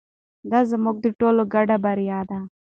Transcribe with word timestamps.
دا 0.51 0.59
زموږ 0.71 0.95
د 1.01 1.07
ټولو 1.19 1.41
ګډه 1.53 1.75
بریا 1.83 2.19
ده. 2.29 2.39